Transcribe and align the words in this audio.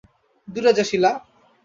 দূরে 0.47 0.71
যা, 0.77 0.83
শীলা! 0.89 1.11